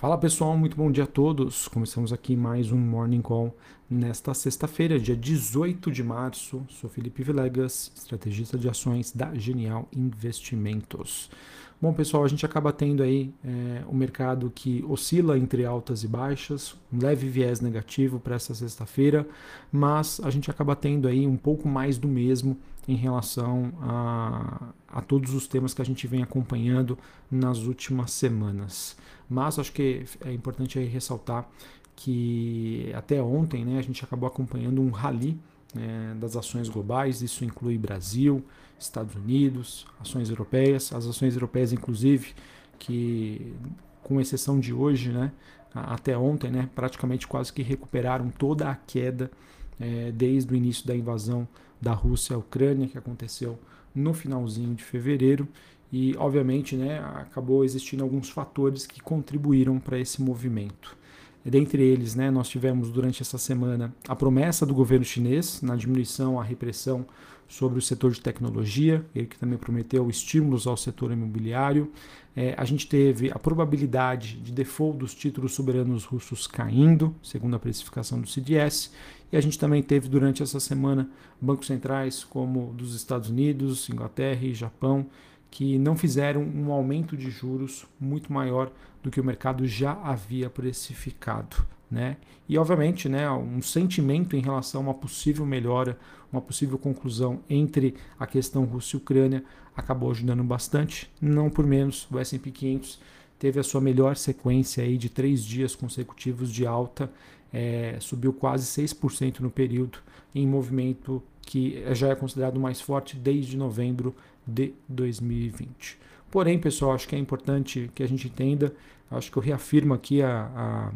Fala 0.00 0.16
pessoal, 0.16 0.56
muito 0.56 0.78
bom 0.78 0.90
dia 0.90 1.04
a 1.04 1.06
todos. 1.06 1.68
Começamos 1.68 2.10
aqui 2.10 2.34
mais 2.34 2.72
um 2.72 2.78
Morning 2.78 3.20
Call 3.20 3.54
nesta 3.88 4.32
sexta-feira, 4.32 4.98
dia 4.98 5.14
18 5.14 5.90
de 5.90 6.02
março. 6.02 6.64
Sou 6.70 6.88
Felipe 6.88 7.22
Vilegas, 7.22 7.92
estrategista 7.94 8.56
de 8.56 8.66
ações 8.66 9.12
da 9.12 9.34
Genial 9.34 9.86
Investimentos. 9.94 11.30
Bom 11.78 11.92
pessoal, 11.92 12.24
a 12.24 12.28
gente 12.28 12.46
acaba 12.46 12.72
tendo 12.72 13.02
aí 13.02 13.30
é, 13.44 13.84
um 13.90 13.94
mercado 13.94 14.50
que 14.54 14.82
oscila 14.88 15.36
entre 15.36 15.66
altas 15.66 16.02
e 16.02 16.08
baixas, 16.08 16.74
um 16.90 16.98
leve 16.98 17.28
viés 17.28 17.60
negativo 17.60 18.18
para 18.18 18.36
essa 18.36 18.54
sexta-feira, 18.54 19.28
mas 19.70 20.18
a 20.24 20.30
gente 20.30 20.50
acaba 20.50 20.74
tendo 20.74 21.08
aí 21.08 21.26
um 21.26 21.36
pouco 21.36 21.68
mais 21.68 21.98
do 21.98 22.08
mesmo 22.08 22.56
em 22.88 22.96
relação 22.96 23.70
a, 23.82 24.72
a 24.88 25.02
todos 25.02 25.34
os 25.34 25.46
temas 25.46 25.74
que 25.74 25.82
a 25.82 25.84
gente 25.84 26.06
vem 26.06 26.22
acompanhando 26.22 26.98
nas 27.30 27.58
últimas 27.58 28.12
semanas. 28.12 28.96
Mas 29.30 29.60
acho 29.60 29.72
que 29.72 30.04
é 30.24 30.32
importante 30.32 30.78
ressaltar 30.80 31.48
que 31.94 32.90
até 32.94 33.22
ontem 33.22 33.64
né, 33.64 33.78
a 33.78 33.82
gente 33.82 34.02
acabou 34.02 34.26
acompanhando 34.26 34.82
um 34.82 34.90
rally 34.90 35.38
é, 35.76 36.14
das 36.14 36.34
ações 36.34 36.68
globais, 36.68 37.22
isso 37.22 37.44
inclui 37.44 37.78
Brasil, 37.78 38.42
Estados 38.78 39.14
Unidos, 39.14 39.86
ações 40.00 40.30
europeias, 40.30 40.92
as 40.92 41.06
ações 41.06 41.34
europeias 41.34 41.72
inclusive, 41.72 42.34
que 42.78 43.54
com 44.02 44.20
exceção 44.20 44.58
de 44.58 44.72
hoje, 44.72 45.12
né, 45.12 45.30
até 45.72 46.18
ontem, 46.18 46.50
né, 46.50 46.68
praticamente 46.74 47.28
quase 47.28 47.52
que 47.52 47.62
recuperaram 47.62 48.30
toda 48.30 48.68
a 48.68 48.74
queda 48.74 49.30
é, 49.78 50.10
desde 50.10 50.52
o 50.52 50.56
início 50.56 50.86
da 50.86 50.96
invasão 50.96 51.46
da 51.80 51.92
Rússia 51.92 52.34
à 52.34 52.38
Ucrânia, 52.38 52.88
que 52.88 52.98
aconteceu 52.98 53.58
no 53.94 54.12
finalzinho 54.12 54.74
de 54.74 54.82
fevereiro. 54.82 55.46
E, 55.92 56.14
obviamente, 56.16 56.76
né, 56.76 57.00
acabou 57.16 57.64
existindo 57.64 58.02
alguns 58.02 58.30
fatores 58.30 58.86
que 58.86 59.00
contribuíram 59.00 59.78
para 59.78 59.98
esse 59.98 60.22
movimento. 60.22 60.96
Dentre 61.44 61.82
eles, 61.82 62.14
né, 62.14 62.30
nós 62.30 62.48
tivemos 62.48 62.90
durante 62.90 63.22
essa 63.22 63.38
semana 63.38 63.94
a 64.06 64.14
promessa 64.14 64.66
do 64.66 64.74
governo 64.74 65.04
chinês 65.04 65.62
na 65.62 65.74
diminuição 65.74 66.38
à 66.38 66.44
repressão 66.44 67.06
sobre 67.48 67.78
o 67.80 67.82
setor 67.82 68.12
de 68.12 68.20
tecnologia, 68.20 69.04
ele 69.12 69.26
que 69.26 69.38
também 69.38 69.58
prometeu 69.58 70.08
estímulos 70.08 70.68
ao 70.68 70.76
setor 70.76 71.10
imobiliário. 71.10 71.90
É, 72.36 72.54
a 72.56 72.64
gente 72.64 72.86
teve 72.86 73.28
a 73.32 73.38
probabilidade 73.40 74.36
de 74.36 74.52
default 74.52 74.98
dos 74.98 75.14
títulos 75.14 75.52
soberanos 75.52 76.04
russos 76.04 76.46
caindo, 76.46 77.12
segundo 77.22 77.56
a 77.56 77.58
precificação 77.58 78.20
do 78.20 78.28
CDS, 78.28 78.92
e 79.32 79.36
a 79.36 79.40
gente 79.40 79.58
também 79.58 79.82
teve 79.82 80.08
durante 80.08 80.42
essa 80.42 80.60
semana 80.60 81.10
bancos 81.40 81.66
centrais 81.66 82.22
como 82.22 82.72
dos 82.74 82.94
Estados 82.94 83.30
Unidos, 83.30 83.90
Inglaterra 83.90 84.44
e 84.44 84.54
Japão 84.54 85.06
que 85.50 85.78
não 85.78 85.96
fizeram 85.96 86.42
um 86.42 86.70
aumento 86.70 87.16
de 87.16 87.30
juros 87.30 87.86
muito 87.98 88.32
maior 88.32 88.70
do 89.02 89.10
que 89.10 89.20
o 89.20 89.24
mercado 89.24 89.66
já 89.66 89.92
havia 89.92 90.48
precificado. 90.48 91.56
Né? 91.90 92.18
E, 92.48 92.56
obviamente, 92.56 93.08
né, 93.08 93.28
um 93.30 93.60
sentimento 93.60 94.36
em 94.36 94.40
relação 94.40 94.82
a 94.82 94.84
uma 94.84 94.94
possível 94.94 95.44
melhora, 95.44 95.98
uma 96.32 96.40
possível 96.40 96.78
conclusão 96.78 97.40
entre 97.50 97.96
a 98.18 98.26
questão 98.26 98.64
Rússia 98.64 98.96
e 98.96 98.98
Ucrânia 98.98 99.44
acabou 99.74 100.10
ajudando 100.10 100.44
bastante. 100.44 101.10
Não 101.20 101.50
por 101.50 101.66
menos, 101.66 102.06
o 102.10 102.18
S&P 102.18 102.50
500 102.50 103.00
teve 103.38 103.58
a 103.58 103.62
sua 103.64 103.80
melhor 103.80 104.16
sequência 104.16 104.84
aí 104.84 104.96
de 104.96 105.08
três 105.08 105.44
dias 105.44 105.74
consecutivos 105.74 106.52
de 106.52 106.66
alta, 106.66 107.10
é, 107.52 107.96
subiu 107.98 108.32
quase 108.32 108.66
6% 108.66 109.40
no 109.40 109.50
período, 109.50 109.98
em 110.34 110.46
movimento 110.46 111.22
que 111.42 111.82
já 111.92 112.08
é 112.08 112.14
considerado 112.14 112.60
mais 112.60 112.80
forte 112.80 113.16
desde 113.16 113.56
novembro 113.56 114.14
de 114.46 114.72
2020. 114.88 115.98
Porém, 116.30 116.58
pessoal, 116.58 116.92
acho 116.92 117.08
que 117.08 117.16
é 117.16 117.18
importante 117.18 117.90
que 117.94 118.02
a 118.02 118.06
gente 118.06 118.28
entenda, 118.28 118.72
acho 119.10 119.30
que 119.32 119.36
eu 119.36 119.42
reafirmo 119.42 119.92
aqui 119.92 120.22
a, 120.22 120.50
a, 120.54 120.92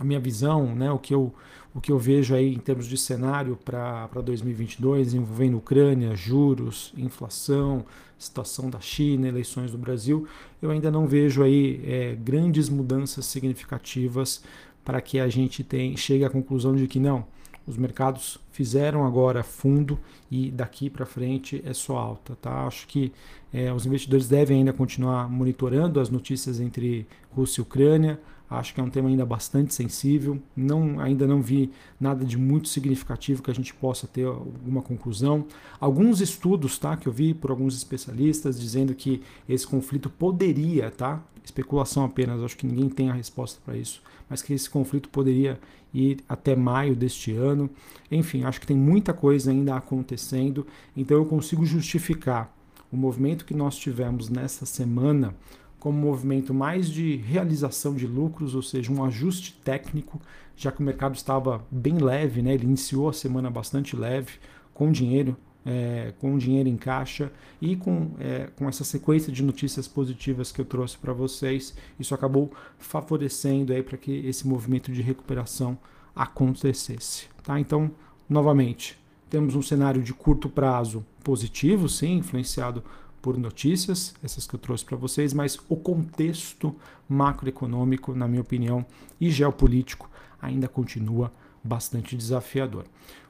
a 0.00 0.04
minha 0.04 0.18
visão, 0.18 0.74
né, 0.74 0.90
o, 0.90 0.98
que 0.98 1.14
eu, 1.14 1.34
o 1.74 1.80
que 1.80 1.92
eu 1.92 1.98
vejo 1.98 2.34
aí 2.34 2.54
em 2.54 2.58
termos 2.58 2.86
de 2.86 2.96
cenário 2.96 3.58
para 3.62 4.08
2022, 4.24 5.12
envolvendo 5.12 5.58
Ucrânia, 5.58 6.16
juros, 6.16 6.94
inflação, 6.96 7.84
situação 8.18 8.70
da 8.70 8.80
China, 8.80 9.28
eleições 9.28 9.70
do 9.70 9.78
Brasil, 9.78 10.26
eu 10.62 10.70
ainda 10.70 10.90
não 10.90 11.06
vejo 11.06 11.42
aí 11.42 11.80
é, 11.84 12.14
grandes 12.16 12.68
mudanças 12.68 13.26
significativas 13.26 14.42
para 14.82 15.00
que 15.02 15.20
a 15.20 15.28
gente 15.28 15.62
tem, 15.62 15.94
chegue 15.96 16.24
à 16.24 16.30
conclusão 16.30 16.74
de 16.74 16.88
que 16.88 16.98
não, 16.98 17.26
os 17.68 17.76
mercados 17.76 18.38
fizeram 18.50 19.06
agora 19.06 19.42
fundo 19.42 19.98
e 20.30 20.50
daqui 20.50 20.88
para 20.88 21.04
frente 21.04 21.62
é 21.66 21.74
só 21.74 21.98
alta. 21.98 22.34
Tá? 22.40 22.66
Acho 22.66 22.86
que 22.86 23.12
é, 23.52 23.70
os 23.72 23.84
investidores 23.84 24.26
devem 24.26 24.58
ainda 24.58 24.72
continuar 24.72 25.28
monitorando 25.28 26.00
as 26.00 26.08
notícias 26.08 26.58
entre 26.60 27.06
Rússia 27.30 27.60
e 27.60 27.62
Ucrânia. 27.62 28.18
Acho 28.50 28.74
que 28.74 28.80
é 28.80 28.82
um 28.82 28.88
tema 28.88 29.08
ainda 29.08 29.26
bastante 29.26 29.74
sensível. 29.74 30.40
Não, 30.56 30.98
ainda 31.00 31.26
não 31.26 31.42
vi 31.42 31.70
nada 32.00 32.24
de 32.24 32.38
muito 32.38 32.68
significativo 32.68 33.42
que 33.42 33.50
a 33.50 33.54
gente 33.54 33.74
possa 33.74 34.06
ter 34.06 34.24
alguma 34.26 34.80
conclusão. 34.80 35.44
Alguns 35.78 36.20
estudos 36.20 36.78
tá, 36.78 36.96
que 36.96 37.06
eu 37.06 37.12
vi 37.12 37.34
por 37.34 37.50
alguns 37.50 37.76
especialistas 37.76 38.58
dizendo 38.58 38.94
que 38.94 39.22
esse 39.48 39.66
conflito 39.66 40.08
poderia, 40.08 40.90
tá, 40.90 41.22
especulação 41.44 42.04
apenas, 42.04 42.42
acho 42.42 42.56
que 42.56 42.66
ninguém 42.66 42.88
tem 42.88 43.10
a 43.10 43.14
resposta 43.14 43.60
para 43.64 43.76
isso, 43.76 44.02
mas 44.28 44.42
que 44.42 44.52
esse 44.52 44.68
conflito 44.68 45.08
poderia 45.08 45.58
ir 45.92 46.18
até 46.28 46.54
maio 46.54 46.94
deste 46.94 47.32
ano. 47.32 47.68
Enfim, 48.10 48.44
acho 48.44 48.60
que 48.60 48.66
tem 48.66 48.76
muita 48.76 49.12
coisa 49.12 49.50
ainda 49.50 49.76
acontecendo, 49.76 50.66
então 50.96 51.16
eu 51.16 51.24
consigo 51.24 51.64
justificar 51.64 52.54
o 52.90 52.96
movimento 52.96 53.44
que 53.44 53.54
nós 53.54 53.76
tivemos 53.76 54.28
nessa 54.28 54.64
semana 54.64 55.34
como 55.78 55.98
movimento 55.98 56.52
mais 56.52 56.88
de 56.88 57.16
realização 57.16 57.94
de 57.94 58.06
lucros, 58.06 58.54
ou 58.54 58.62
seja, 58.62 58.92
um 58.92 59.04
ajuste 59.04 59.58
técnico, 59.64 60.20
já 60.56 60.72
que 60.72 60.80
o 60.80 60.84
mercado 60.84 61.14
estava 61.14 61.64
bem 61.70 61.98
leve, 61.98 62.42
né? 62.42 62.54
ele 62.54 62.64
iniciou 62.64 63.08
a 63.08 63.12
semana 63.12 63.50
bastante 63.50 63.94
leve, 63.94 64.32
com 64.74 64.90
dinheiro 64.90 65.36
é, 65.68 66.14
com 66.18 66.38
dinheiro 66.38 66.66
em 66.66 66.78
caixa 66.78 67.30
e 67.60 67.76
com, 67.76 68.12
é, 68.18 68.48
com 68.56 68.66
essa 68.66 68.84
sequência 68.84 69.30
de 69.30 69.42
notícias 69.42 69.86
positivas 69.86 70.50
que 70.50 70.60
eu 70.62 70.64
trouxe 70.64 70.96
para 70.96 71.12
vocês, 71.12 71.74
isso 72.00 72.14
acabou 72.14 72.50
favorecendo 72.78 73.74
para 73.84 73.98
que 73.98 74.26
esse 74.26 74.48
movimento 74.48 74.90
de 74.90 75.02
recuperação 75.02 75.78
acontecesse. 76.16 77.26
Tá? 77.42 77.60
Então, 77.60 77.90
novamente, 78.28 78.98
temos 79.28 79.54
um 79.54 79.60
cenário 79.60 80.02
de 80.02 80.14
curto 80.14 80.48
prazo 80.48 81.04
positivo, 81.22 81.86
sim, 81.86 82.16
influenciado 82.16 82.82
por 83.20 83.36
notícias, 83.38 84.14
essas 84.22 84.46
que 84.46 84.54
eu 84.54 84.58
trouxe 84.58 84.84
para 84.84 84.96
vocês, 84.96 85.32
mas 85.32 85.58
o 85.68 85.76
contexto 85.76 86.74
macroeconômico, 87.08 88.14
na 88.14 88.28
minha 88.28 88.40
opinião, 88.40 88.84
e 89.20 89.30
geopolítico 89.30 90.10
ainda 90.40 90.68
continua 90.68 91.32
bastante 91.62 92.16
desafiador. 92.16 92.84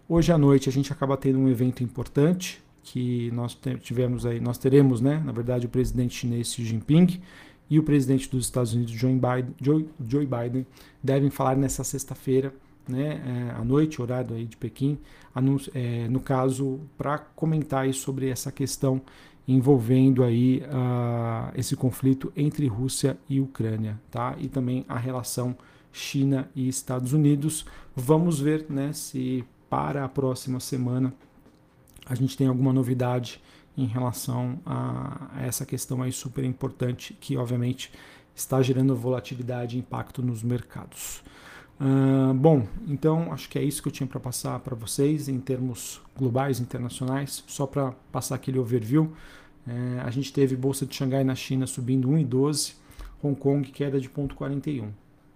Hoje 0.08 0.32
à 0.32 0.38
noite 0.38 0.68
a 0.68 0.72
gente 0.72 0.92
acaba 0.92 1.16
tendo 1.16 1.38
um 1.38 1.48
evento 1.48 1.82
importante 1.82 2.62
que 2.82 3.30
nós 3.32 3.58
tivemos 3.80 4.24
aí, 4.24 4.40
nós 4.40 4.56
teremos, 4.56 5.00
né, 5.00 5.22
na 5.24 5.32
verdade, 5.32 5.66
o 5.66 5.68
presidente 5.68 6.14
chinês 6.14 6.52
Xi 6.52 6.64
Jinping 6.64 7.20
e 7.68 7.78
o 7.78 7.82
presidente 7.82 8.30
dos 8.30 8.46
Estados 8.46 8.72
Unidos 8.72 8.92
Joe 8.94 9.12
Biden, 9.12 9.54
Joe, 9.60 9.88
Joe 10.06 10.26
Biden 10.26 10.66
devem 11.02 11.28
falar 11.28 11.56
nessa 11.56 11.84
sexta-feira, 11.84 12.54
né, 12.88 13.50
é, 13.52 13.60
à 13.60 13.62
noite, 13.62 14.00
horário 14.00 14.34
aí 14.34 14.46
de 14.46 14.56
Pequim, 14.56 14.98
é, 15.74 16.08
no 16.08 16.20
caso 16.20 16.80
para 16.96 17.18
comentar 17.18 17.92
sobre 17.92 18.28
essa 18.28 18.50
questão 18.50 19.02
envolvendo 19.48 20.22
aí 20.22 20.62
uh, 20.66 21.58
esse 21.58 21.74
conflito 21.74 22.30
entre 22.36 22.66
Rússia 22.66 23.18
e 23.26 23.40
Ucrânia, 23.40 23.98
tá? 24.10 24.36
E 24.38 24.46
também 24.46 24.84
a 24.86 24.98
relação 24.98 25.56
China 25.90 26.50
e 26.54 26.68
Estados 26.68 27.14
Unidos. 27.14 27.64
Vamos 27.96 28.38
ver, 28.38 28.66
né, 28.68 28.92
se 28.92 29.42
para 29.70 30.04
a 30.04 30.08
próxima 30.08 30.60
semana 30.60 31.14
a 32.06 32.14
gente 32.14 32.36
tem 32.36 32.46
alguma 32.46 32.72
novidade 32.72 33.40
em 33.76 33.86
relação 33.86 34.60
a, 34.66 35.30
essa 35.40 35.64
questão 35.64 36.02
aí 36.02 36.12
super 36.12 36.44
importante 36.44 37.16
que 37.20 37.36
obviamente 37.36 37.90
está 38.34 38.60
gerando 38.60 38.94
volatilidade 38.94 39.76
e 39.76 39.80
impacto 39.80 40.22
nos 40.22 40.42
mercados. 40.42 41.22
Uh, 41.80 42.34
bom, 42.34 42.66
então 42.88 43.32
acho 43.32 43.48
que 43.48 43.56
é 43.56 43.62
isso 43.62 43.80
que 43.80 43.86
eu 43.86 43.92
tinha 43.92 44.06
para 44.06 44.18
passar 44.18 44.58
para 44.58 44.74
vocês 44.74 45.28
em 45.28 45.38
termos 45.38 46.00
globais, 46.16 46.58
internacionais. 46.60 47.44
Só 47.46 47.66
para 47.66 47.92
passar 48.10 48.34
aquele 48.34 48.58
overview, 48.58 49.12
é, 49.66 50.00
a 50.00 50.10
gente 50.10 50.32
teve 50.32 50.56
bolsa 50.56 50.86
de 50.86 50.94
Xangai 50.94 51.22
na 51.22 51.34
China 51.34 51.66
subindo 51.66 52.08
1,12, 52.08 52.74
Hong 53.22 53.38
Kong 53.38 53.68
queda 53.70 54.00
de 54.00 54.08
0,41, 54.08 54.88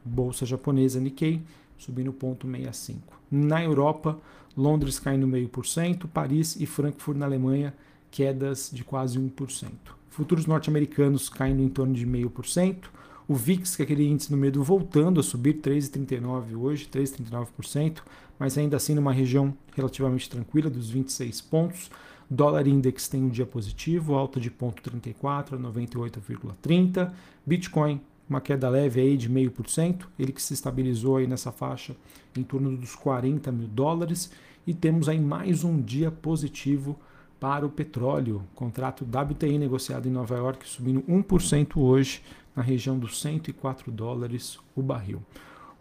bolsa 0.05 0.47
japonesa 0.47 0.99
Nikkei 0.99 1.43
subindo 1.77 2.13
0,65. 2.13 2.97
Na 3.31 3.63
Europa, 3.63 4.19
Londres 4.57 4.99
caindo 4.99 5.27
0,5%, 5.27 6.07
Paris 6.09 6.57
e 6.57 6.67
Frankfurt 6.67 7.19
na 7.19 7.27
Alemanha 7.27 7.75
quedas 8.11 8.71
de 8.73 8.85
quase 8.85 9.19
1%. 9.19 9.71
Futuros 10.09 10.47
norte-americanos 10.47 11.29
caindo 11.29 11.63
em 11.63 11.69
torno 11.69 11.95
de 11.95 12.07
0,5%. 12.07 12.85
O 13.29 13.35
VIX, 13.35 13.77
que 13.77 13.83
é 13.83 13.85
aquele 13.85 14.07
índice 14.07 14.31
no 14.31 14.37
medo, 14.37 14.63
voltando 14.63 15.21
a 15.21 15.23
subir 15.23 15.55
3,39 15.61 16.57
hoje, 16.57 16.89
3,39%, 16.93 17.99
mas 18.39 18.59
ainda 18.59 18.77
assim 18.77 18.95
numa 18.95 19.13
região 19.13 19.55
relativamente 19.75 20.29
tranquila, 20.29 20.69
dos 20.69 20.91
26 20.91 21.41
pontos. 21.43 21.91
Dólar 22.29 22.67
Index 22.67 23.09
tem 23.09 23.23
um 23.23 23.29
dia 23.29 23.47
positivo, 23.47 24.15
alta 24.15 24.41
de 24.41 24.51
0,34 24.51 25.55
a 25.55 25.59
98,30. 25.59 27.13
Bitcoin 27.45 28.01
uma 28.29 28.41
queda 28.41 28.69
leve 28.69 29.01
aí 29.01 29.17
de 29.17 29.29
0,5%, 29.29 30.07
ele 30.19 30.33
que 30.33 30.41
se 30.41 30.55
estabilizou 30.55 31.19
aí 31.19 31.27
nessa 31.27 31.53
faixa 31.53 31.95
em 32.37 32.43
torno 32.43 32.77
dos 32.77 32.95
40 32.95 33.53
mil 33.53 33.69
dólares. 33.69 34.31
E 34.67 34.73
temos 34.73 35.09
aí 35.09 35.21
mais 35.21 35.65
um 35.65 35.81
dia 35.81 36.11
positivo 36.11 36.99
para 37.39 37.67
o 37.67 37.71
petróleo. 37.71 38.43
Contrato 38.55 39.05
WTI 39.05 39.59
negociado 39.59 40.07
em 40.07 40.11
Nova 40.11 40.37
York 40.37 40.67
subindo 40.67 41.03
1% 41.03 41.77
hoje, 41.77 42.23
na 42.55 42.63
região 42.63 42.99
dos 42.99 43.21
104 43.21 43.91
dólares 43.91 44.59
o 44.75 44.83
barril. 44.83 45.23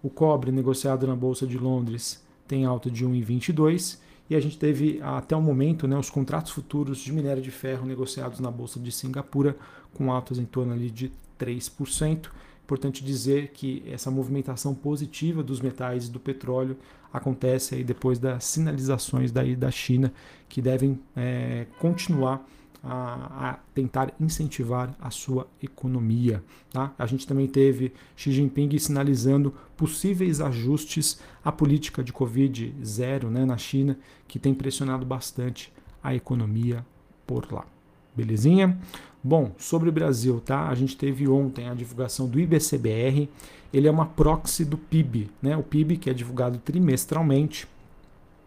O 0.01 0.09
cobre 0.09 0.51
negociado 0.51 1.05
na 1.05 1.15
Bolsa 1.15 1.45
de 1.45 1.57
Londres 1.57 2.23
tem 2.47 2.65
alta 2.65 2.89
de 2.89 3.05
1,22 3.05 3.99
e 4.29 4.35
a 4.35 4.39
gente 4.39 4.57
teve 4.57 4.99
até 5.01 5.35
o 5.35 5.41
momento 5.41 5.87
né, 5.87 5.97
os 5.97 6.09
contratos 6.09 6.51
futuros 6.51 6.99
de 6.99 7.11
minério 7.11 7.41
de 7.41 7.51
ferro 7.51 7.85
negociados 7.85 8.39
na 8.39 8.49
Bolsa 8.49 8.79
de 8.79 8.91
Singapura 8.91 9.55
com 9.93 10.11
altas 10.11 10.37
em 10.37 10.45
torno 10.45 10.73
ali 10.73 10.89
de 10.89 11.11
3%. 11.39 12.29
Importante 12.63 13.03
dizer 13.03 13.49
que 13.49 13.83
essa 13.85 14.09
movimentação 14.09 14.73
positiva 14.73 15.43
dos 15.43 15.59
metais 15.59 16.07
e 16.07 16.11
do 16.11 16.19
petróleo 16.19 16.77
acontece 17.11 17.75
aí 17.75 17.83
depois 17.83 18.17
das 18.17 18.45
sinalizações 18.45 19.31
daí 19.31 19.55
da 19.55 19.69
China 19.69 20.13
que 20.47 20.61
devem 20.61 20.99
é, 21.15 21.67
continuar 21.79 22.47
a, 22.83 23.49
a, 23.49 23.59
tentar 23.73 24.13
incentivar 24.19 24.95
a 24.99 25.11
sua 25.11 25.47
economia. 25.61 26.43
Tá? 26.71 26.93
A 26.97 27.05
gente 27.05 27.27
também 27.27 27.47
teve 27.47 27.93
Xi 28.15 28.31
Jinping 28.31 28.77
sinalizando 28.79 29.53
possíveis 29.77 30.41
ajustes 30.41 31.19
à 31.43 31.51
política 31.51 32.03
de 32.03 32.11
Covid 32.11 32.75
zero 32.83 33.29
né, 33.29 33.45
na 33.45 33.57
China, 33.57 33.97
que 34.27 34.39
tem 34.39 34.53
pressionado 34.53 35.05
bastante 35.05 35.71
a 36.03 36.15
economia 36.15 36.85
por 37.27 37.51
lá. 37.51 37.65
Belezinha? 38.15 38.77
Bom, 39.23 39.53
sobre 39.57 39.87
o 39.87 39.91
Brasil, 39.91 40.41
tá? 40.41 40.67
A 40.67 40.73
gente 40.73 40.97
teve 40.97 41.27
ontem 41.27 41.69
a 41.69 41.75
divulgação 41.75 42.27
do 42.27 42.39
IBCBR. 42.39 43.29
Ele 43.71 43.87
é 43.87 43.91
uma 43.91 44.07
proxy 44.07 44.65
do 44.65 44.77
PIB, 44.77 45.29
né? 45.39 45.55
O 45.55 45.61
PIB 45.61 45.97
que 45.97 46.09
é 46.09 46.13
divulgado 46.13 46.57
trimestralmente 46.57 47.67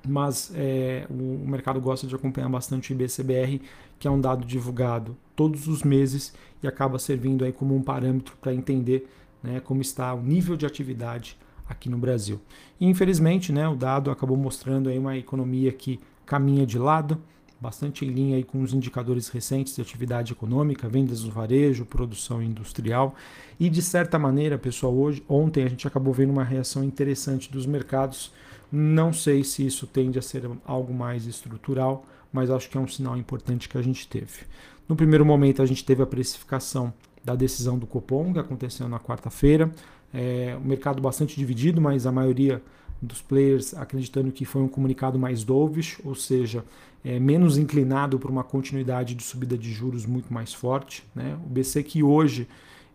mas 0.06 0.52
é, 0.54 1.06
o, 1.10 1.48
mercado 1.48 1.80
gosta 1.80 2.06
de 2.06 2.14
acompanhar 2.14 2.48
bastante 2.48 2.92
o 2.92 2.94
IBCBR, 2.94 3.60
que 3.98 4.06
é 4.06 4.10
um 4.10 4.20
dado 4.20 4.44
divulgado 4.44 5.16
todos 5.34 5.66
os 5.66 5.82
meses 5.82 6.34
e 6.62 6.66
acaba 6.66 6.98
servindo 6.98 7.44
aí 7.44 7.52
como 7.52 7.74
um 7.74 7.82
parâmetro 7.82 8.36
para 8.40 8.54
entender 8.54 9.08
né, 9.42 9.60
como 9.60 9.80
está 9.80 10.14
o 10.14 10.22
nível 10.22 10.56
de 10.56 10.66
atividade 10.66 11.36
aqui 11.68 11.88
no 11.88 11.98
Brasil. 11.98 12.40
E, 12.80 12.86
infelizmente, 12.86 13.52
né, 13.52 13.68
o 13.68 13.74
dado 13.74 14.10
acabou 14.10 14.36
mostrando 14.36 14.88
aí 14.88 14.98
uma 14.98 15.16
economia 15.16 15.72
que 15.72 16.00
caminha 16.26 16.66
de 16.66 16.78
lado, 16.78 17.20
bastante 17.60 18.04
em 18.04 18.08
linha 18.10 18.36
aí 18.36 18.44
com 18.44 18.60
os 18.62 18.74
indicadores 18.74 19.28
recentes 19.28 19.74
de 19.74 19.80
atividade 19.80 20.32
econômica, 20.32 20.88
vendas 20.88 21.24
no 21.24 21.30
varejo, 21.30 21.86
produção 21.86 22.42
industrial. 22.42 23.14
E 23.58 23.70
de 23.70 23.80
certa 23.80 24.18
maneira, 24.18 24.58
pessoal, 24.58 24.94
hoje, 24.94 25.22
ontem 25.28 25.64
a 25.64 25.68
gente 25.68 25.86
acabou 25.86 26.12
vendo 26.12 26.30
uma 26.30 26.44
reação 26.44 26.84
interessante 26.84 27.50
dos 27.50 27.64
mercados 27.64 28.32
não 28.74 29.12
sei 29.12 29.44
se 29.44 29.64
isso 29.64 29.86
tende 29.86 30.18
a 30.18 30.22
ser 30.22 30.50
algo 30.64 30.92
mais 30.92 31.26
estrutural, 31.26 32.04
mas 32.32 32.50
acho 32.50 32.68
que 32.68 32.76
é 32.76 32.80
um 32.80 32.88
sinal 32.88 33.16
importante 33.16 33.68
que 33.68 33.78
a 33.78 33.82
gente 33.82 34.08
teve. 34.08 34.40
No 34.88 34.96
primeiro 34.96 35.24
momento, 35.24 35.62
a 35.62 35.66
gente 35.66 35.84
teve 35.84 36.02
a 36.02 36.06
precificação 36.06 36.92
da 37.22 37.36
decisão 37.36 37.78
do 37.78 37.86
Copom, 37.86 38.32
que 38.32 38.38
aconteceu 38.38 38.88
na 38.88 38.98
quarta-feira. 38.98 39.70
É, 40.12 40.58
o 40.60 40.66
mercado 40.66 41.00
bastante 41.00 41.36
dividido, 41.36 41.80
mas 41.80 42.06
a 42.06 42.12
maioria 42.12 42.60
dos 43.00 43.22
players 43.22 43.74
acreditando 43.74 44.32
que 44.32 44.44
foi 44.44 44.62
um 44.62 44.68
comunicado 44.68 45.18
mais 45.18 45.44
dovish, 45.44 46.00
ou 46.04 46.14
seja, 46.14 46.64
é, 47.04 47.20
menos 47.20 47.56
inclinado 47.56 48.18
para 48.18 48.30
uma 48.30 48.42
continuidade 48.42 49.14
de 49.14 49.22
subida 49.22 49.56
de 49.56 49.72
juros 49.72 50.04
muito 50.04 50.32
mais 50.32 50.52
forte. 50.52 51.04
Né? 51.14 51.38
O 51.46 51.48
BC 51.48 51.82
que 51.82 52.02
hoje 52.02 52.48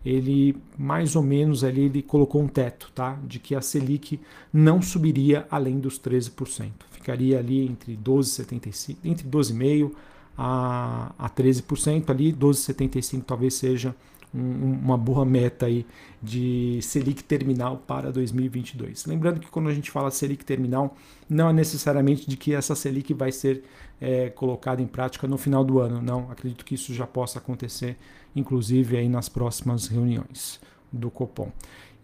ele 0.06 0.56
mais 0.78 1.16
ou 1.16 1.24
menos 1.24 1.64
ali 1.64 1.82
ele 1.82 2.02
colocou 2.02 2.42
um 2.42 2.48
teto, 2.48 2.92
tá? 2.94 3.20
De 3.26 3.40
que 3.40 3.54
a 3.54 3.62
Selic 3.62 4.20
não 4.52 4.82
subiria 4.82 5.46
além 5.52 5.80
dos 5.80 6.00
13%. 6.00 6.72
Ficaria 6.92 7.40
ali 7.40 7.66
entre 7.66 7.98
12,75, 7.98 8.98
entre 9.04 9.28
12,5 9.28 9.92
a, 10.38 11.12
a 11.18 11.30
13% 11.30 12.10
ali, 12.10 12.32
12,75 12.32 13.24
talvez 13.24 13.56
seja 13.56 13.94
uma 14.34 14.98
boa 14.98 15.26
meta 15.26 15.66
aí 15.66 15.86
de 16.22 16.80
Selic 16.82 17.24
terminal 17.24 17.78
para 17.78 18.12
2022. 18.12 19.06
Lembrando 19.06 19.40
que 19.40 19.50
quando 19.50 19.70
a 19.70 19.74
gente 19.74 19.90
fala 19.90 20.12
Selic 20.12 20.46
terminal, 20.46 20.96
não 21.28 21.50
é 21.50 21.54
necessariamente 21.54 22.30
de 22.30 22.38
que 22.38 22.54
essa 22.54 22.76
Selic 22.76 23.14
vai 23.14 23.32
ser 23.32 23.64
é, 24.00 24.30
colocada 24.30 24.82
em 24.82 24.88
prática 24.88 25.28
no 25.28 25.38
final 25.38 25.64
do 25.64 25.80
ano. 25.80 26.02
Não, 26.02 26.30
acredito 26.32 26.64
que 26.64 26.76
isso 26.76 26.94
já 26.94 27.08
possa 27.08 27.40
acontecer, 27.40 27.98
inclusive 28.36 28.98
aí 28.98 29.10
nas 29.10 29.28
próximas 29.28 29.88
reuniões 29.88 30.60
do 30.92 31.10
Copom. 31.10 31.52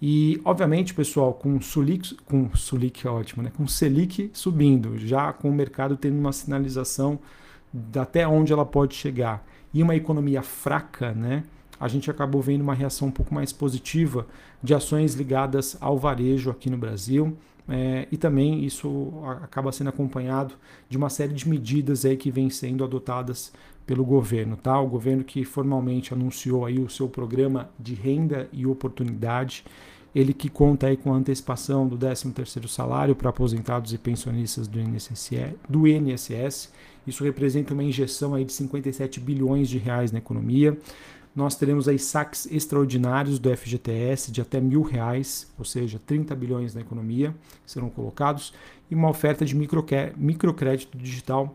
E, 0.02 0.42
obviamente, 0.44 0.94
pessoal, 0.94 1.34
com 1.34 1.60
Sulic, 1.62 2.16
com 2.26 2.54
Sulic 2.56 3.08
é 3.08 3.10
ótimo, 3.10 3.42
né? 3.44 3.52
com 3.56 3.66
Selic 3.68 4.30
subindo, 4.34 4.98
já 4.98 5.32
com 5.32 5.50
o 5.50 5.54
mercado 5.54 5.96
tendo 5.96 6.20
uma 6.20 6.34
sinalização 6.34 7.20
até 8.00 8.28
onde 8.28 8.54
ela 8.54 8.66
pode 8.66 8.96
chegar, 8.96 9.46
e 9.74 9.84
uma 9.84 9.96
economia 9.96 10.42
fraca, 10.42 11.12
né? 11.12 11.44
A 11.80 11.88
gente 11.88 12.10
acabou 12.10 12.42
vendo 12.42 12.62
uma 12.62 12.74
reação 12.74 13.08
um 13.08 13.12
pouco 13.12 13.34
mais 13.34 13.52
positiva 13.52 14.28
de 14.62 14.74
ações 14.74 15.14
ligadas 15.14 15.78
ao 15.80 15.98
varejo 15.98 16.50
aqui 16.50 16.70
no 16.70 16.78
Brasil. 16.78 17.36
É, 17.68 18.08
e 18.12 18.18
também 18.18 18.64
isso 18.64 19.12
acaba 19.42 19.72
sendo 19.72 19.90
acompanhado 19.90 20.54
de 20.88 20.98
uma 20.98 21.10
série 21.10 21.34
de 21.34 21.50
medidas 21.50 22.06
aí 22.06 22.16
que 22.16 22.30
vêm 22.30 22.50
sendo 22.50 22.84
adotadas 22.84 23.52
pelo 23.86 24.06
governo, 24.06 24.56
tá? 24.56 24.80
O 24.80 24.88
governo 24.88 25.24
que 25.24 25.44
formalmente 25.44 26.14
anunciou 26.14 26.66
aí 26.66 26.80
o 26.80 26.90
seu 26.90 27.08
programa 27.08 27.70
de 27.80 27.94
renda 27.94 28.48
e 28.52 28.66
oportunidade, 28.66 29.64
ele 30.14 30.34
que 30.34 30.50
conta 30.50 30.88
aí 30.88 30.98
com 30.98 31.14
a 31.14 31.18
antecipação 31.18 31.88
do 31.88 31.98
13º 31.98 32.68
salário 32.68 33.16
para 33.16 33.30
aposentados 33.30 33.94
e 33.94 33.98
pensionistas 33.98 34.68
do 34.68 34.80
INSS, 34.80 35.30
do 35.68 35.88
INSS. 35.88 36.72
Isso 37.06 37.24
representa 37.24 37.74
uma 37.74 37.84
injeção 37.84 38.34
aí 38.34 38.46
de 38.46 38.54
57 38.54 39.20
bilhões 39.20 39.70
de 39.70 39.78
reais 39.78 40.12
na 40.12 40.18
economia. 40.18 40.78
Nós 41.36 41.56
teremos 41.56 41.88
aí 41.90 42.00
saques 42.00 42.46
extraordinários 42.50 43.40
do 43.40 43.56
FGTS 43.56 44.32
de 44.32 44.40
até 44.40 44.62
mil 44.62 44.82
reais, 44.82 45.52
ou 45.60 45.66
seja, 45.66 46.00
30 46.06 46.34
bilhões 46.34 46.74
na 46.74 46.80
economia 46.80 47.36
serão 47.66 47.90
colocados, 47.90 48.54
e 48.90 48.96
uma 48.96 49.10
oferta 49.10 49.44
de 49.44 49.54
microcrédito 49.54 50.98
digital, 50.98 51.54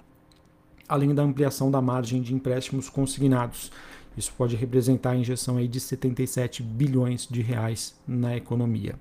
além 0.86 1.14
da 1.14 1.22
ampliação 1.22 1.70
da 1.70 1.80
margem 1.80 2.20
de 2.20 2.34
empréstimos 2.34 2.90
consignados. 2.90 3.72
Isso 4.16 4.32
pode 4.36 4.54
representar 4.56 5.12
a 5.12 5.16
injeção 5.16 5.56
aí 5.56 5.68
de 5.68 5.80
77 5.80 6.62
bilhões 6.62 7.26
de 7.30 7.40
reais 7.40 7.94
na 8.06 8.36
economia. 8.36 8.96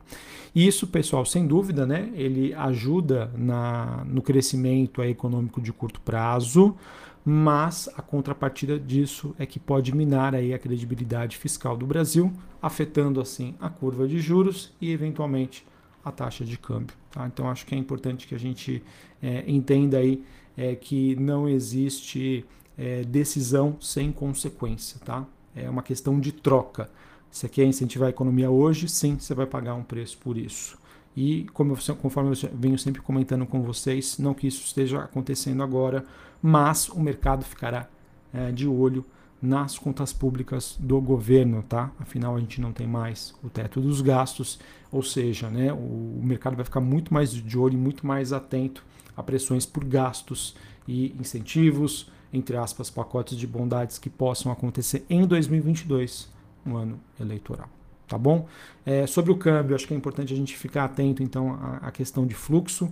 E 0.54 0.66
isso, 0.66 0.88
pessoal, 0.88 1.26
sem 1.26 1.46
dúvida, 1.46 1.86
né, 1.86 2.10
ele 2.14 2.54
ajuda 2.54 3.30
na, 3.36 4.06
no 4.06 4.22
crescimento 4.22 5.04
econômico 5.04 5.60
de 5.60 5.74
curto 5.74 6.00
prazo, 6.00 6.76
mas 7.26 7.90
a 7.96 8.02
contrapartida 8.02 8.80
disso 8.80 9.36
é 9.38 9.46
que 9.46 9.60
pode 9.60 9.94
minar 9.96 10.34
aí 10.34 10.54
a 10.54 10.60
credibilidade 10.60 11.38
fiscal 11.38 11.76
do 11.78 11.86
Brasil, 11.86 12.32
afetando 12.62 13.22
assim 13.22 13.56
a 13.60 13.70
curva 13.70 14.08
de 14.08 14.20
juros 14.20 14.74
e 14.82 14.92
eventualmente 14.92 15.66
a 16.04 16.12
taxa 16.12 16.44
de 16.44 16.58
câmbio. 16.58 16.96
Tá? 17.12 17.28
Então 17.28 17.50
acho 17.50 17.66
que 17.66 17.76
é 17.76 17.78
importante 17.78 18.28
que 18.28 18.36
a 18.36 18.40
gente 18.40 18.82
é, 19.22 19.44
entenda 19.48 19.98
aí 19.98 20.24
é, 20.58 20.76
que 20.76 21.16
não 21.16 21.48
existe 21.48 22.46
é, 22.78 23.04
decisão 23.04 23.78
sem 23.80 24.12
consequência, 24.12 25.00
tá? 25.04 25.26
É 25.56 25.70
uma 25.70 25.84
questão 25.84 26.20
de 26.20 26.32
troca. 26.32 26.90
Você 27.30 27.48
quer 27.50 27.66
incentivar 27.66 28.08
a 28.08 28.10
economia 28.10 28.50
hoje? 28.50 28.88
Sim, 28.88 29.18
você 29.20 29.34
vai 29.34 29.46
pagar 29.46 29.76
um 29.76 29.84
preço 29.84 30.18
por 30.18 30.38
isso. 30.38 30.78
E 31.16 31.48
como 31.54 31.74
eu, 31.74 31.96
conforme 31.96 32.32
eu 32.32 32.50
venho 32.54 32.78
sempre 32.78 33.02
comentando 33.02 33.46
com 33.46 33.62
vocês, 33.62 34.18
não 34.18 34.34
que 34.34 34.48
isso 34.48 34.64
esteja 34.64 35.00
acontecendo 35.00 35.64
agora, 35.64 36.06
mas 36.42 36.88
o 36.90 37.00
mercado 37.00 37.44
ficará 37.44 37.90
é, 38.34 38.52
de 38.52 38.68
olho 38.68 39.04
nas 39.42 39.78
contas 39.78 40.12
públicas 40.12 40.76
do 40.80 41.00
governo, 41.00 41.64
tá? 41.64 41.92
Afinal, 42.00 42.36
a 42.36 42.40
gente 42.40 42.60
não 42.60 42.74
tem 42.74 42.86
mais 42.86 43.34
o 43.44 43.50
teto 43.50 43.80
dos 43.80 44.02
gastos, 44.02 44.60
ou 44.92 45.02
seja, 45.02 45.50
né, 45.50 45.72
o, 45.72 46.20
mercado 46.22 46.56
vai 46.56 46.66
ficar 46.66 46.82
muito 46.82 47.14
mais 47.14 47.32
de 47.32 47.58
olho, 47.58 47.78
muito 47.78 48.06
mais 48.06 48.34
atento 48.34 48.84
a 49.16 49.24
pressões 49.24 49.66
por 49.66 49.84
gastos 49.86 50.56
e 50.88 51.16
incentivos, 51.20 52.12
entre 52.34 52.58
aspas, 52.58 52.90
pacotes 52.90 53.38
de 53.38 53.48
bondades 53.48 53.98
que 53.98 54.10
possam 54.10 54.52
acontecer 54.52 55.06
em 55.10 55.26
2022, 55.26 56.30
um 56.66 56.76
ano 56.76 57.00
eleitoral 57.20 57.79
tá 58.10 58.18
bom? 58.18 58.48
É, 58.86 59.06
sobre 59.08 59.32
o 59.32 59.38
câmbio, 59.38 59.76
acho 59.76 59.88
que 59.88 59.94
é 59.94 59.98
importante 59.98 60.34
a 60.34 60.36
gente 60.36 60.58
ficar 60.58 60.86
atento 60.86 61.24
então 61.24 61.54
à, 61.54 61.88
à 61.88 61.92
questão 61.92 62.26
de 62.26 62.34
fluxo. 62.34 62.92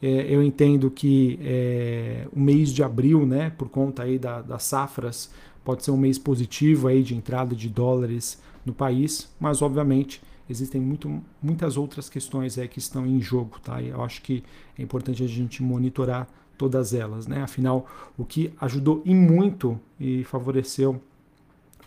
É, 0.00 0.26
eu 0.32 0.42
entendo 0.42 0.90
que 0.90 1.40
é, 1.42 2.28
o 2.32 2.38
mês 2.38 2.72
de 2.72 2.84
abril, 2.84 3.26
né, 3.26 3.50
por 3.50 3.68
conta 3.68 4.04
aí 4.04 4.18
da, 4.18 4.42
das 4.42 4.62
safras, 4.62 5.32
pode 5.64 5.84
ser 5.84 5.90
um 5.90 5.96
mês 5.96 6.18
positivo 6.18 6.86
aí 6.86 7.02
de 7.02 7.16
entrada 7.16 7.56
de 7.56 7.68
dólares 7.68 8.40
no 8.64 8.72
país, 8.72 9.28
mas 9.40 9.60
obviamente 9.62 10.22
existem 10.48 10.80
muito, 10.80 11.22
muitas 11.42 11.76
outras 11.76 12.08
questões 12.08 12.58
aí 12.58 12.68
que 12.68 12.78
estão 12.78 13.06
em 13.06 13.20
jogo, 13.20 13.58
tá? 13.60 13.82
E 13.82 13.88
eu 13.88 14.02
acho 14.02 14.22
que 14.22 14.44
é 14.78 14.82
importante 14.82 15.22
a 15.22 15.26
gente 15.26 15.62
monitorar 15.62 16.28
todas 16.56 16.92
elas, 16.92 17.26
né? 17.26 17.42
Afinal, 17.42 17.86
o 18.16 18.24
que 18.24 18.52
ajudou 18.60 19.02
e 19.04 19.14
muito 19.14 19.80
e 19.98 20.24
favoreceu 20.24 21.00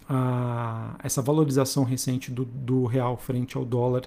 a, 0.07 0.95
essa 1.03 1.21
valorização 1.21 1.83
recente 1.83 2.31
do, 2.31 2.45
do 2.45 2.85
real 2.85 3.17
frente 3.17 3.57
ao 3.57 3.65
dólar 3.65 4.03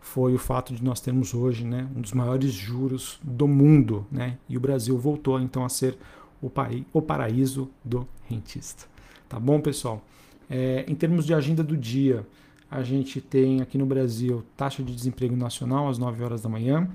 foi 0.00 0.34
o 0.34 0.38
fato 0.38 0.74
de 0.74 0.84
nós 0.84 1.00
termos 1.00 1.32
hoje 1.32 1.64
né, 1.64 1.88
um 1.96 2.00
dos 2.00 2.12
maiores 2.12 2.52
juros 2.52 3.18
do 3.22 3.48
mundo, 3.48 4.06
né, 4.12 4.36
e 4.48 4.56
o 4.56 4.60
Brasil 4.60 4.98
voltou 4.98 5.40
então 5.40 5.64
a 5.64 5.68
ser 5.68 5.96
o, 6.42 6.50
país, 6.50 6.84
o 6.92 7.00
paraíso 7.00 7.70
do 7.82 8.06
rentista. 8.28 8.84
Tá 9.28 9.40
bom, 9.40 9.60
pessoal? 9.60 10.04
É, 10.48 10.84
em 10.86 10.94
termos 10.94 11.24
de 11.24 11.32
agenda 11.32 11.62
do 11.62 11.76
dia, 11.76 12.26
a 12.70 12.82
gente 12.82 13.20
tem 13.20 13.62
aqui 13.62 13.78
no 13.78 13.86
Brasil 13.86 14.44
taxa 14.56 14.82
de 14.82 14.94
desemprego 14.94 15.34
nacional 15.34 15.88
às 15.88 15.96
9 15.96 16.22
horas 16.22 16.42
da 16.42 16.48
manhã. 16.48 16.88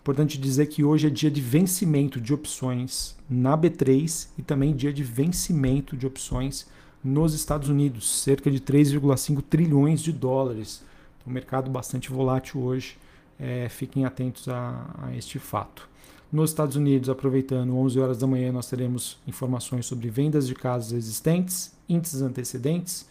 Importante 0.00 0.38
dizer 0.38 0.66
que 0.66 0.84
hoje 0.84 1.06
é 1.06 1.10
dia 1.10 1.30
de 1.30 1.40
vencimento 1.40 2.20
de 2.20 2.32
opções 2.32 3.16
na 3.28 3.56
B3 3.56 4.28
e 4.38 4.42
também 4.42 4.74
dia 4.74 4.92
de 4.92 5.02
vencimento 5.02 5.96
de 5.96 6.06
opções 6.06 6.66
nos 7.04 7.34
Estados 7.34 7.68
Unidos, 7.68 8.22
cerca 8.22 8.50
de 8.50 8.58
3,5 8.58 9.42
trilhões 9.42 10.00
de 10.00 10.10
dólares. 10.10 10.82
Um 11.26 11.30
mercado 11.30 11.70
bastante 11.70 12.10
volátil 12.10 12.62
hoje, 12.62 12.96
é, 13.38 13.68
fiquem 13.68 14.06
atentos 14.06 14.48
a, 14.48 14.86
a, 15.02 15.14
este 15.14 15.38
fato. 15.38 15.88
Nos 16.32 16.50
Estados 16.50 16.76
Unidos, 16.76 17.10
aproveitando 17.10 17.76
11 17.76 18.00
horas 18.00 18.18
da 18.18 18.26
manhã, 18.26 18.50
nós 18.50 18.68
teremos 18.68 19.18
informações 19.26 19.86
sobre 19.86 20.08
vendas 20.08 20.46
de 20.48 20.54
casas 20.54 20.92
existentes, 20.92 21.72
índices 21.88 22.22
antecedentes 22.22 23.06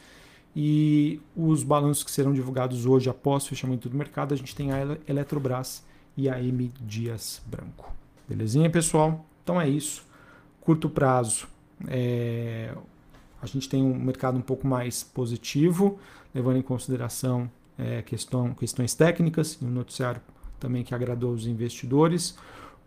e 0.55 1.21
os 1.35 1.63
balanços 1.63 2.03
que 2.03 2.11
serão 2.11 2.33
divulgados 2.33 2.85
hoje 2.85 3.09
após 3.09 3.45
o 3.45 3.49
fechamento 3.49 3.87
do 3.87 3.97
mercado. 3.97 4.33
A 4.33 4.37
gente 4.37 4.55
tem 4.55 4.71
a 4.71 4.97
Eletrobras 5.07 5.83
e 6.17 6.27
a 6.27 6.41
M 6.41 6.71
Dias 6.81 7.41
Branco. 7.45 7.91
Belezinha, 8.27 8.69
pessoal? 8.69 9.23
Então 9.43 9.61
é 9.61 9.69
isso. 9.69 10.05
Curto 10.61 10.89
prazo, 10.89 11.47
é, 11.87 12.73
a 13.43 13.45
gente 13.45 13.67
tem 13.67 13.83
um 13.83 13.93
mercado 13.93 14.37
um 14.37 14.41
pouco 14.41 14.65
mais 14.65 15.03
positivo, 15.03 15.99
levando 16.33 16.57
em 16.57 16.61
consideração 16.61 17.51
é, 17.77 18.01
questão, 18.01 18.53
questões 18.53 18.95
técnicas 18.95 19.57
e 19.61 19.65
um 19.65 19.69
noticiário 19.69 20.21
também 20.61 20.81
que 20.81 20.95
agradou 20.95 21.33
os 21.33 21.45
investidores, 21.45 22.37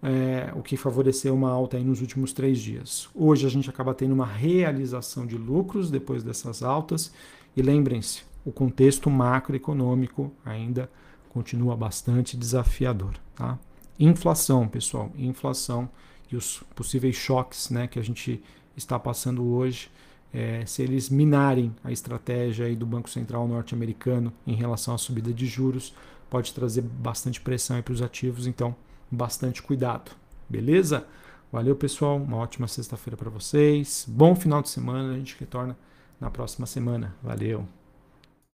é, 0.03 0.51
o 0.57 0.63
que 0.63 0.79
favoreceu 0.79 1.35
uma 1.35 1.51
alta 1.51 1.79
nos 1.79 2.01
últimos 2.01 2.33
três 2.33 2.59
dias. 2.59 3.07
Hoje 3.15 3.47
a 3.47 3.51
gente 3.51 3.69
acaba 3.69 3.93
tendo 3.93 4.15
uma 4.15 4.25
realização 4.25 5.27
de 5.27 5.37
lucros 5.37 5.91
depois 5.91 6.23
dessas 6.23 6.63
altas 6.63 7.13
e 7.55 7.61
lembrem-se, 7.61 8.23
o 8.43 8.51
contexto 8.51 9.11
macroeconômico 9.11 10.33
ainda 10.43 10.91
continua 11.29 11.77
bastante 11.77 12.35
desafiador. 12.35 13.13
Tá? 13.35 13.59
Inflação, 14.01 14.67
pessoal, 14.67 15.13
inflação 15.19 15.87
e 16.33 16.37
os 16.37 16.63
possíveis 16.75 17.15
choques 17.15 17.69
né, 17.69 17.87
que 17.87 17.99
a 17.99 18.03
gente 18.03 18.43
está 18.75 18.99
passando 18.99 19.45
hoje 19.45 19.91
é, 20.33 20.65
se 20.67 20.83
eles 20.83 21.09
minarem 21.09 21.75
a 21.83 21.91
estratégia 21.91 22.75
do 22.77 22.87
Banco 22.87 23.09
Central 23.09 23.47
norte-americano 23.49 24.33
em 24.47 24.55
relação 24.55 24.95
à 24.95 24.99
subida 24.99 25.33
de 25.33 25.47
juros, 25.47 25.95
pode 26.29 26.53
trazer 26.53 26.83
bastante 26.83 27.41
pressão 27.41 27.81
para 27.83 27.93
os 27.93 28.03
ativos, 28.03 28.47
então 28.47 28.75
bastante 29.11 29.63
cuidado. 29.63 30.11
Beleza? 30.49 31.07
Valeu, 31.51 31.77
pessoal. 31.77 32.17
Uma 32.17 32.37
ótima 32.39 32.69
sexta-feira 32.69 33.17
para 33.17 33.31
vocês. 33.31 34.05
Bom 34.09 34.35
final 34.35 34.63
de 34.63 34.69
semana. 34.69 35.15
A 35.15 35.17
gente 35.17 35.37
retorna 35.39 35.77
na 36.21 36.31
próxima 36.31 36.67
semana. 36.67 37.15
Valeu. 37.23 37.76